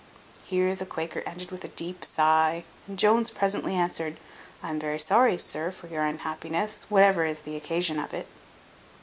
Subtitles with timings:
[0.43, 4.17] Here the Quaker ended with a deep sigh; and Jones presently answered,
[4.63, 8.25] "I am very sorry, sir, for your unhappiness, whatever is the occasion of it."